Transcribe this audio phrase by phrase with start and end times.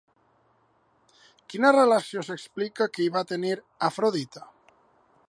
[1.53, 3.55] Quina relació s'explica que hi va tenir,
[3.91, 4.47] Afrodita?